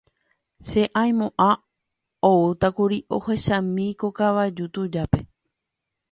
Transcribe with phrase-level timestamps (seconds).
[0.67, 1.49] che aimo'ã
[2.31, 5.19] oútakuri ohechami ko hovaja tujápe.